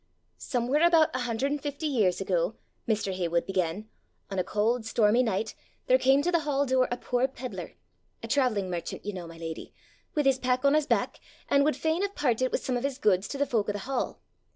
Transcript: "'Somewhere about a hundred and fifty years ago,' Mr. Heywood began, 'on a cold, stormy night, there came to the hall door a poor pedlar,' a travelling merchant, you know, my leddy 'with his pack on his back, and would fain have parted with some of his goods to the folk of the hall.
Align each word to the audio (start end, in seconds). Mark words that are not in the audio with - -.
"'Somewhere 0.39 0.81
about 0.81 1.15
a 1.15 1.19
hundred 1.19 1.51
and 1.51 1.61
fifty 1.61 1.85
years 1.85 2.19
ago,' 2.19 2.55
Mr. 2.87 3.13
Heywood 3.13 3.45
began, 3.45 3.87
'on 4.31 4.39
a 4.39 4.43
cold, 4.43 4.83
stormy 4.83 5.21
night, 5.21 5.53
there 5.85 5.99
came 5.99 6.23
to 6.23 6.31
the 6.31 6.39
hall 6.39 6.65
door 6.65 6.87
a 6.89 6.97
poor 6.97 7.27
pedlar,' 7.27 7.75
a 8.23 8.27
travelling 8.27 8.67
merchant, 8.71 9.05
you 9.05 9.13
know, 9.13 9.27
my 9.27 9.37
leddy 9.37 9.75
'with 10.15 10.25
his 10.25 10.39
pack 10.39 10.65
on 10.65 10.73
his 10.73 10.87
back, 10.87 11.19
and 11.49 11.63
would 11.63 11.75
fain 11.75 12.01
have 12.01 12.15
parted 12.15 12.51
with 12.51 12.65
some 12.65 12.75
of 12.77 12.83
his 12.83 12.97
goods 12.97 13.27
to 13.27 13.37
the 13.37 13.45
folk 13.45 13.69
of 13.69 13.73
the 13.73 13.79
hall. 13.85 14.19